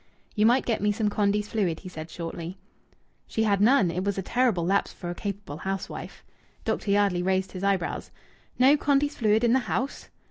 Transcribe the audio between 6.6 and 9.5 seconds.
Dr. Yardley raised his eyebrows: "No Condy's Fluid